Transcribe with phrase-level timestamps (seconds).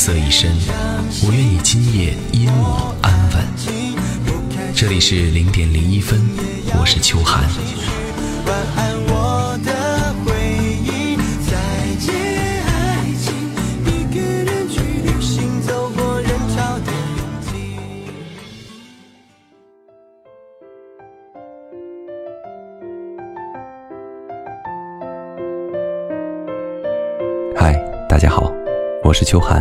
[0.00, 0.50] 夜色已深，
[1.26, 4.74] 我愿你今夜因我安稳。
[4.74, 6.18] 这里是零点零一分，
[6.78, 7.44] 我是秋寒。
[27.54, 27.74] 嗨，
[28.08, 28.50] 大家好。
[29.02, 29.60] 我是秋寒，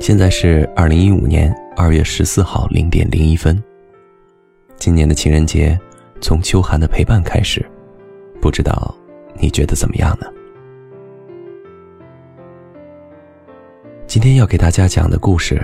[0.00, 3.62] 现在是二零一五年二月十四号零点零一分。
[4.76, 5.78] 今年的情人节
[6.20, 7.64] 从秋寒的陪伴开始，
[8.40, 8.94] 不知道
[9.38, 10.26] 你觉得怎么样呢？
[14.06, 15.60] 今天要给大家讲的故事，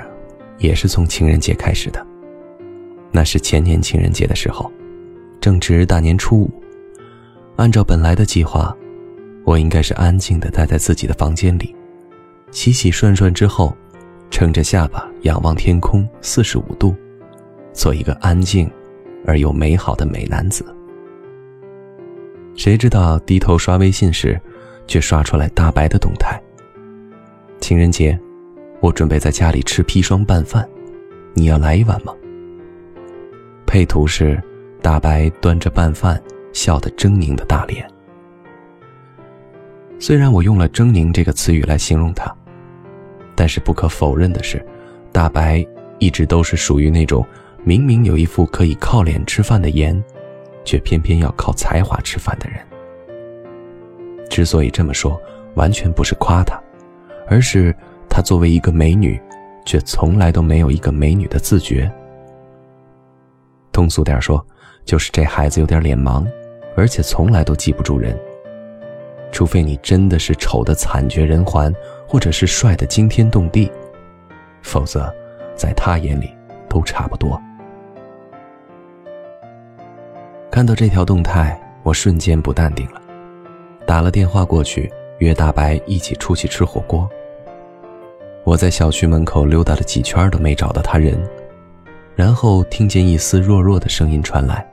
[0.58, 2.04] 也是从情人节开始的。
[3.12, 4.70] 那是前年情人节的时候，
[5.40, 6.50] 正值大年初五，
[7.54, 8.76] 按照本来的计划，
[9.44, 11.74] 我应该是安静的待在自己的房间里。
[12.50, 13.74] 洗洗涮涮之后，
[14.34, 16.92] 撑着下巴仰望天空，四十五度，
[17.72, 18.68] 做一个安静
[19.24, 20.66] 而又美好的美男子。
[22.56, 24.36] 谁知道低头刷微信时，
[24.88, 26.36] 却刷出来大白的动态。
[27.60, 28.18] 情人节，
[28.80, 30.68] 我准备在家里吃砒霜拌饭，
[31.32, 32.12] 你要来一碗吗？
[33.64, 34.42] 配图是
[34.82, 36.20] 大白端着拌饭，
[36.52, 37.88] 笑得狰狞的大脸。
[40.00, 42.34] 虽然我用了“狰狞”这个词语来形容他。
[43.34, 44.64] 但是不可否认的是，
[45.12, 45.66] 大白
[45.98, 47.24] 一直都是属于那种
[47.62, 50.02] 明明有一副可以靠脸吃饭的颜，
[50.64, 52.58] 却偏偏要靠才华吃饭的人。
[54.30, 55.20] 之所以这么说，
[55.54, 56.60] 完全不是夸他，
[57.28, 57.74] 而是
[58.08, 59.20] 他作为一个美女，
[59.64, 61.90] 却从来都没有一个美女的自觉。
[63.72, 64.44] 通俗点说，
[64.84, 66.26] 就是这孩子有点脸盲，
[66.76, 68.18] 而且从来都记不住人。
[69.32, 71.74] 除非你真的是丑的惨绝人寰。
[72.14, 73.68] 或者是帅的惊天动地，
[74.62, 75.12] 否则，
[75.56, 76.32] 在他眼里
[76.68, 77.42] 都差不多。
[80.48, 83.02] 看到这条动态，我瞬间不淡定了，
[83.84, 84.88] 打了电话过去
[85.18, 87.10] 约大白一起出去吃火锅。
[88.44, 91.20] 我在小区门口溜达了几圈都没找到他人，
[92.14, 94.64] 然后听见一丝弱弱的声音传来：“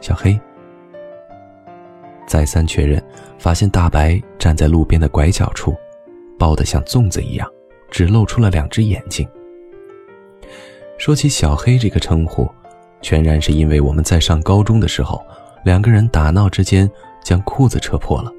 [0.00, 0.38] 小黑。”
[2.24, 3.02] 再三确认，
[3.36, 5.74] 发现大白站在路边的拐角处。
[6.38, 7.48] 包得像粽子一样，
[7.90, 9.28] 只露出了两只眼睛。
[10.98, 12.48] 说起小黑这个称呼，
[13.02, 15.22] 全然是因为我们在上高中的时候，
[15.64, 16.90] 两个人打闹之间
[17.22, 18.32] 将裤子扯破了。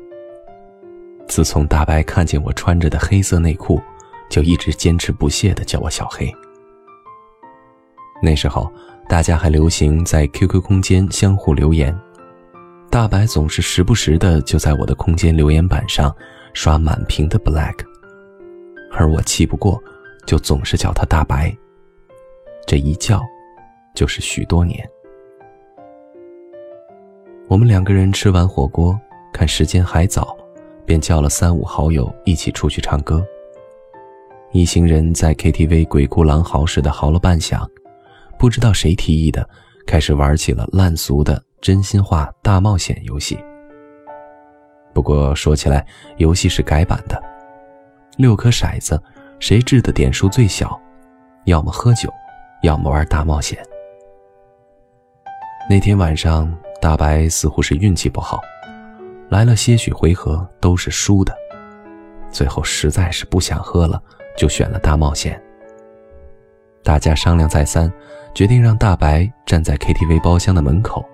[1.27, 3.81] 自从大白看见我穿着的黑色内裤，
[4.29, 6.33] 就一直坚持不懈地叫我小黑。
[8.23, 8.71] 那时候
[9.07, 11.95] 大家还流行在 QQ 空间相互留言，
[12.89, 16.13] 大白总是时不时的就在我的空间留言板上。
[16.57, 17.75] 刷满屏的 black，
[18.91, 19.79] 而我气不过，
[20.25, 21.56] 就总是叫他大白。
[22.66, 23.22] 这一叫，
[23.94, 24.84] 就是许多年。
[27.47, 29.00] 我们两个人吃完火锅，
[29.31, 30.35] 看时间还早，
[30.84, 33.24] 便叫了三五好友一起出去唱歌。
[34.51, 37.69] 一行人在 KTV 鬼哭狼嚎似的嚎了半晌，
[38.39, 39.47] 不知道谁提议的，
[39.85, 43.38] 开始玩起了烂俗的真心话大冒险游戏。
[44.97, 45.85] 不过说起来，
[46.15, 47.21] 游戏是改版的，
[48.17, 48.99] 六颗骰子，
[49.39, 50.75] 谁掷的点数最小，
[51.45, 52.11] 要么喝酒，
[52.63, 53.63] 要么玩大冒险。
[55.69, 58.41] 那天晚上，大白似乎是运气不好，
[59.29, 61.31] 来了些许回合都是输的，
[62.31, 64.01] 最后实在是不想喝了，
[64.35, 65.39] 就选了大冒险。
[66.83, 67.93] 大家商量再三，
[68.33, 71.05] 决定让大白站在 KTV 包厢的门口，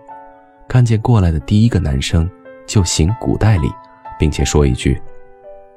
[0.70, 2.32] 看见过来的第一个男生。
[2.66, 3.72] 就行古代礼，
[4.18, 5.02] 并且说一句：“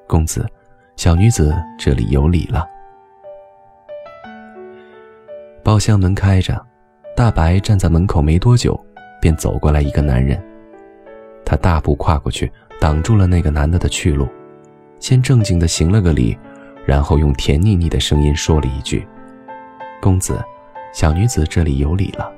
[0.06, 0.47] 公子，
[0.97, 2.67] 小女子这里有礼了。”
[5.62, 6.65] 包厢门开着，
[7.17, 8.79] 大白站在门口没多久，
[9.21, 10.41] 便走过来一个男人。
[11.44, 12.50] 他大步跨过去，
[12.81, 14.29] 挡住了那个男的的去路，
[15.00, 16.38] 先正经的行了个礼，
[16.85, 19.06] 然后用甜腻腻的声音说了一句
[20.00, 20.41] ：“公子，
[20.93, 22.33] 小女子这里有礼了。”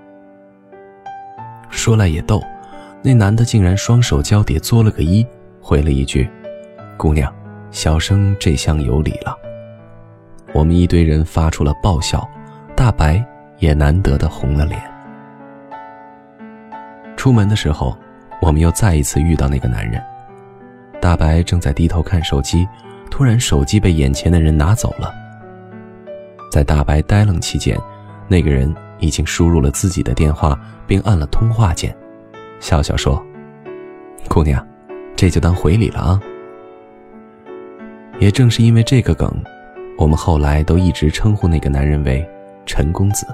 [1.69, 2.43] 说来也逗。
[3.03, 5.27] 那男的竟然双手交叠作了个揖，
[5.61, 6.29] 回了一句
[6.99, 7.33] ：“姑娘，
[7.71, 9.37] 小生这厢有礼了。”
[10.53, 12.29] 我们一堆人发出了爆笑，
[12.75, 13.25] 大白
[13.59, 14.81] 也难得的红了脸。
[17.17, 17.97] 出门的时候，
[18.41, 20.03] 我们又再一次遇到那个男人。
[21.01, 22.67] 大白正在低头看手机，
[23.11, 25.13] 突然手机被眼前的人拿走了。
[26.51, 27.79] 在大白呆愣期间，
[28.27, 31.95] 那个人已经输入了自己的电话，并按了通话键，
[32.61, 33.25] 笑笑说
[34.29, 34.65] ：“姑娘，
[35.17, 36.21] 这就当回礼了啊。”
[38.21, 39.33] 也正是因为这个梗，
[39.97, 42.29] 我们后来都一直称呼那个男人为
[42.67, 43.27] 陈公子。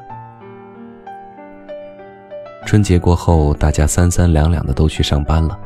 [2.67, 5.59] 春节过后，大家三三两两的都去上班了，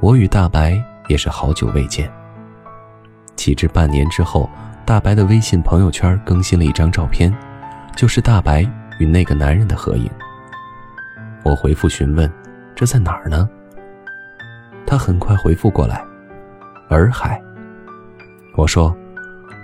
[0.00, 2.10] 我与大白也是好久未见。
[3.36, 4.48] 岂知半年之后，
[4.84, 7.32] 大白的微信朋友圈更新了一张照片，
[7.96, 8.68] 就是大白
[8.98, 10.10] 与那个男人的合影。
[11.44, 12.30] 我回复询问
[12.82, 13.48] ：“这在哪儿呢？”
[14.84, 16.04] 他很快回复过来
[16.90, 17.40] ：“洱海。”
[18.58, 18.92] 我说：“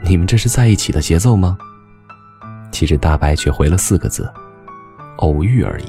[0.07, 1.59] 你们这是在一起的节奏吗？”
[2.71, 4.33] 其实大白却回了四个字
[5.19, 5.87] ：“偶遇而已。”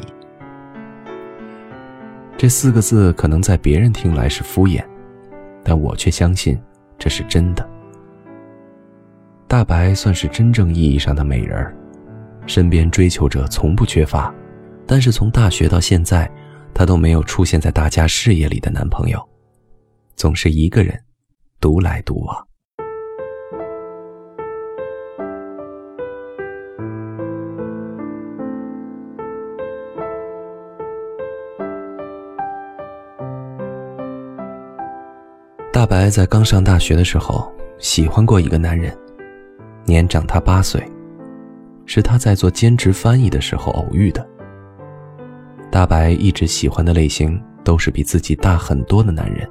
[2.35, 4.83] 这四个字可能在别人听来是敷衍，
[5.63, 6.59] 但我却相信
[6.97, 7.69] 这是真的。
[9.47, 11.75] 大白算是真正意义上的美人儿，
[12.47, 14.33] 身边追求者从不缺乏，
[14.87, 16.27] 但是从大学到现在，
[16.73, 19.21] 她都没有出现在大家视野里的男朋友，
[20.15, 20.97] 总是一个人
[21.59, 22.45] 独来独往。
[35.71, 38.93] 大白在刚上大学的时候喜欢过一个男人，
[39.85, 40.83] 年长他八岁，
[41.85, 44.27] 是他在做兼职翻译的时候偶遇的。
[45.71, 49.47] 大白一直喜欢的类型都是比自己大很多的男人，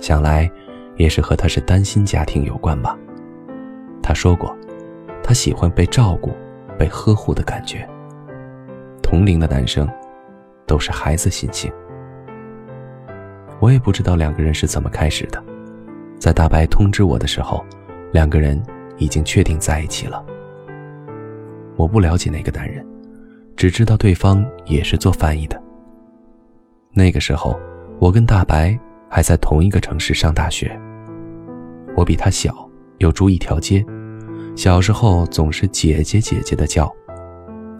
[0.00, 0.48] 想来
[0.96, 2.96] 也是和他是单亲家庭有关吧。
[4.00, 4.56] 他说过，
[5.22, 6.30] 他喜欢被照顾、
[6.78, 7.86] 被呵护的感觉。
[9.02, 9.88] 同龄的男生
[10.66, 11.72] 都是孩子心性。
[13.58, 15.42] 我也不知道两个人是怎么开始的，
[16.16, 17.64] 在大白通知我的时候，
[18.12, 18.62] 两个人
[18.98, 20.24] 已经确定在一起了。
[21.74, 22.86] 我不了解那个男人，
[23.58, 25.60] 只知道对方也是做翻译的。
[26.92, 27.58] 那个时候，
[27.98, 28.78] 我跟大白
[29.10, 30.74] 还在同一个城市上大学。
[31.96, 33.84] 我比他小，又住一条街，
[34.54, 36.90] 小时候总是姐姐姐姐的叫，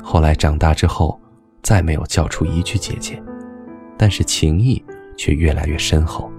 [0.03, 1.19] 后来长大之后，
[1.63, 3.23] 再没有叫出一句姐姐，
[3.97, 4.85] 但是情谊。
[5.21, 6.31] 却越来越深厚。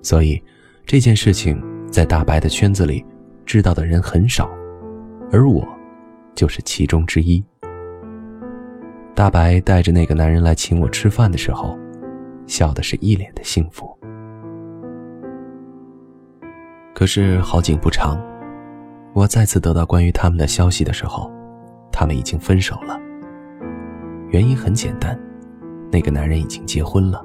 [0.00, 0.42] 所以，
[0.86, 3.04] 这件事情在大白的圈子里，
[3.44, 4.50] 知道的人很少，
[5.30, 5.62] 而我，
[6.34, 7.44] 就是其中之一。
[9.22, 11.78] 大白带着那个男人来请我吃饭的时候，
[12.48, 13.96] 笑的是一脸的幸福。
[16.92, 18.20] 可是好景不长，
[19.12, 21.30] 我再次得到关于他们的消息的时候，
[21.92, 22.98] 他们已经分手了。
[24.30, 25.16] 原因很简单，
[25.92, 27.24] 那个男人已经结婚了。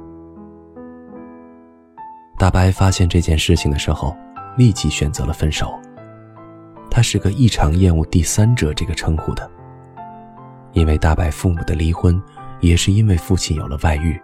[2.37, 4.15] 大白发现这件事情的时候，
[4.55, 5.73] 立即选择了分手。
[6.91, 9.49] 他是个异常厌恶“第三者”这个称呼的，
[10.77, 12.21] 因为大白父母的离婚，
[12.59, 14.21] 也是因为父亲有了外遇。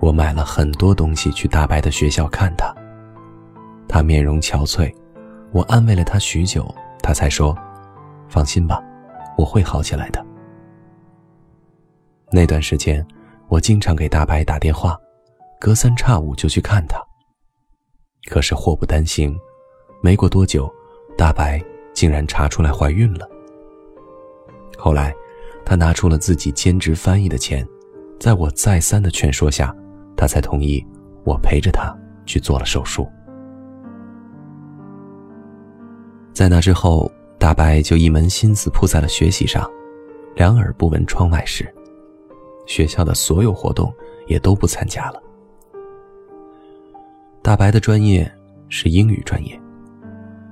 [0.00, 2.74] 我买了很多东西去大白的学校看他，
[3.88, 4.94] 他面容憔悴，
[5.50, 6.62] 我安慰了他许久，
[7.02, 7.56] 他才说
[8.28, 8.78] ：“放心吧，
[9.38, 10.22] 我会好起来的。”
[12.30, 13.02] 那段时间，
[13.48, 14.94] 我经常给大白打电话。
[15.58, 17.02] 隔三差五就去看他。
[18.28, 19.34] 可是祸不单行，
[20.02, 20.70] 没过多久，
[21.16, 21.64] 大白
[21.94, 23.26] 竟然查出来怀孕了。
[24.76, 25.14] 后来，
[25.64, 27.66] 他拿出了自己兼职翻译的钱，
[28.20, 29.74] 在我再三的劝说下，
[30.16, 30.84] 他才同意
[31.24, 33.08] 我陪着他去做了手术。
[36.32, 39.68] 在那之后，大白就一门心思扑在了学习上，
[40.34, 41.66] 两耳不闻窗外事，
[42.66, 43.92] 学校的所有活动
[44.26, 45.22] 也都不参加了。
[47.42, 48.30] 大白的专业
[48.68, 49.58] 是英语专业，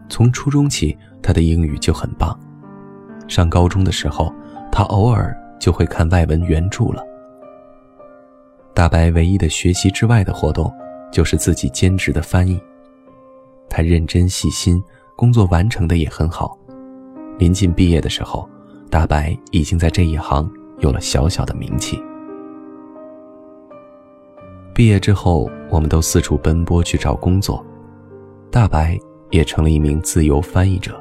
[0.09, 2.39] 从初中起，他的英语就很棒。
[3.29, 4.33] 上高中的时候，
[4.71, 7.03] 他偶尔就会看外文原著了。
[8.73, 10.73] 大白唯一的学习之外的活动，
[11.13, 12.61] 就是自己兼职的翻译。
[13.69, 14.83] 他认真细心，
[15.17, 16.59] 工作完成的也很好。
[17.39, 18.49] 临近毕业的时候，
[18.91, 20.51] 大白已经在这一行
[20.81, 22.01] 有了小小的名气。
[24.75, 27.65] 毕业之后，我们都四处奔波去找工作，
[28.51, 28.99] 大白
[29.31, 31.01] 也成了一名自由翻译者。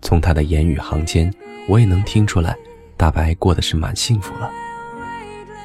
[0.00, 1.32] 从他的言语行间，
[1.68, 2.56] 我也能听出来，
[2.96, 4.50] 大白过得是蛮幸福了。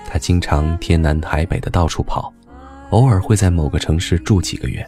[0.07, 2.33] 他经常天南海北的到处跑。
[2.89, 4.87] 偶尔会在某个城市住几个月，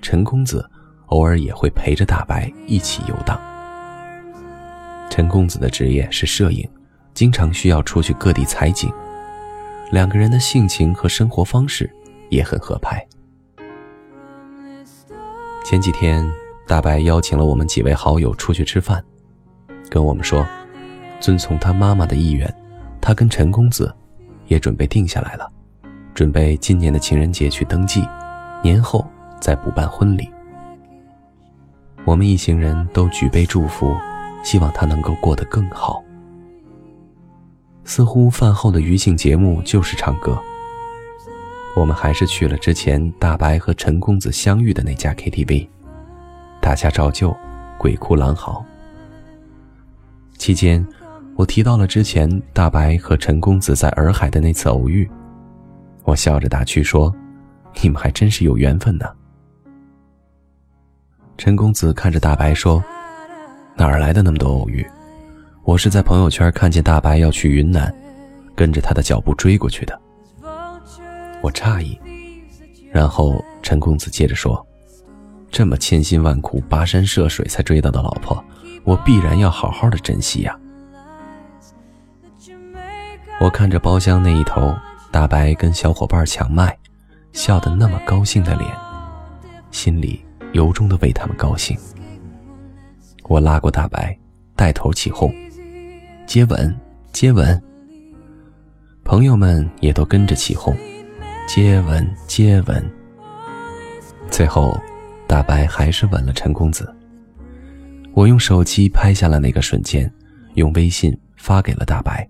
[0.00, 0.66] 陈公子
[1.08, 3.38] 偶尔也会陪着大白一起游荡。
[5.10, 6.66] 陈公子的职业是摄影，
[7.12, 8.90] 经常需要出去各地采景，
[9.90, 11.94] 两个人的性情和生活方式
[12.30, 13.06] 也很合拍。
[15.66, 16.26] 前几天，
[16.66, 19.02] 大白邀请了我们几位好友出去吃饭，
[19.90, 20.46] 跟我们说，
[21.20, 22.52] 遵从他妈妈的意愿，
[23.00, 23.94] 他跟陈公子
[24.46, 25.50] 也准备定下来了。
[26.14, 28.06] 准备今年的情人节去登记，
[28.62, 29.06] 年后
[29.40, 30.28] 再补办婚礼。
[32.04, 33.96] 我们一行人都举杯祝福，
[34.42, 36.02] 希望他能够过得更好。
[37.84, 40.38] 似乎饭后的余兴节目就是唱歌。
[41.74, 45.66] 我们还是去了之前大白和陈公子相遇的那家 KTV，
[46.62, 47.36] 大家照旧，
[47.76, 48.64] 鬼哭狼嚎。
[50.38, 50.86] 期间，
[51.34, 55.10] 我提到了之前大白和陈公子在洱海的那次偶遇。
[56.04, 57.12] 我笑着打趣说
[57.82, 59.06] ：“你们还真是有缘分呢。”
[61.36, 62.82] 陈公子看着大白说
[63.74, 64.86] ：“哪儿来的那么多偶遇？
[65.64, 67.92] 我是在朋友圈看见大白要去云南，
[68.54, 70.00] 跟着他的脚步追过去的。”
[71.42, 71.98] 我诧异，
[72.92, 74.64] 然后陈公子接着说
[75.52, 78.42] ：“这么千辛万苦、跋山涉水才追到的老婆，
[78.82, 80.58] 我必然要好好的珍惜呀。”
[83.40, 84.74] 我看着包厢那一头。
[85.10, 86.74] 大白跟小伙伴抢麦，
[87.32, 88.66] 笑得那么高兴的脸，
[89.70, 91.76] 心里由衷的为他们高兴。
[93.24, 94.18] 我拉过大白，
[94.56, 95.30] 带头起哄，
[96.26, 96.74] 接吻，
[97.12, 97.62] 接吻。
[99.04, 100.74] 朋友们也都跟着起哄，
[101.46, 102.90] 接吻，接吻。
[104.30, 104.74] 最后，
[105.32, 106.94] 大白还是吻了陈公子。
[108.12, 110.12] 我用手机拍下了那个瞬间，
[110.56, 112.28] 用微信发给了大白。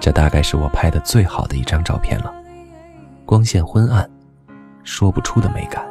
[0.00, 2.32] 这大概是我拍的最好的一张照片了，
[3.26, 4.08] 光线昏暗，
[4.82, 5.86] 说不出的美感。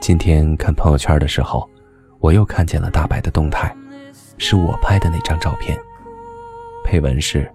[0.00, 1.68] 今天看朋友圈的时候，
[2.18, 3.76] 我又看见了大白的动态，
[4.38, 5.78] 是我拍的那张照片，
[6.82, 7.46] 配文是：“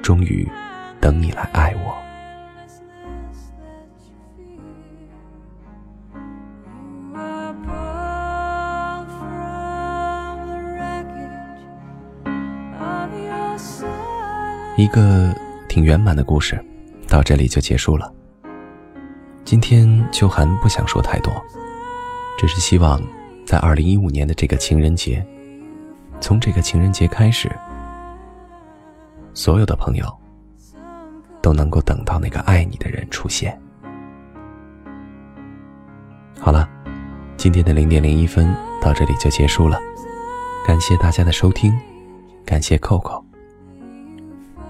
[0.00, 0.48] 终于，
[0.98, 1.94] 等你来爱我。”
[14.78, 15.34] 一个
[15.68, 16.56] 挺圆满的故事，
[17.08, 18.14] 到这里就结束了。
[19.44, 21.32] 今天秋寒不想说太多，
[22.38, 23.02] 只是希望
[23.44, 25.26] 在二零一五年的这个情人节，
[26.20, 27.50] 从这个情人节开始，
[29.34, 30.06] 所有的朋友
[31.42, 33.60] 都能够等到那个爱你的人出现。
[36.38, 36.70] 好了，
[37.36, 39.76] 今天的零点零一分到这里就结束了，
[40.64, 41.76] 感谢大家的收听，
[42.46, 43.27] 感谢扣扣。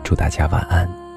[0.09, 1.08] 祝大家晚安。